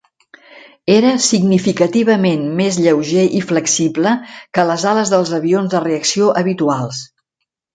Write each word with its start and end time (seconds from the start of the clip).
Era 0.93 1.09
significativament 1.25 2.47
més 2.61 2.79
lleuger 2.85 3.27
i 3.41 3.43
flexible 3.51 4.15
que 4.59 4.67
les 4.71 4.87
ales 4.93 5.13
dels 5.15 5.35
avions 5.41 5.73
de 5.75 5.83
reacció 5.89 6.33
habituals. 6.43 7.05